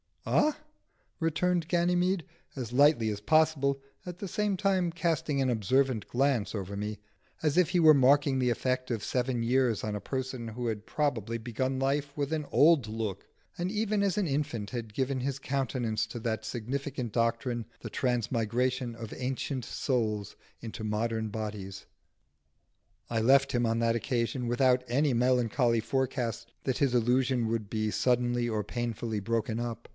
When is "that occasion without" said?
23.79-24.83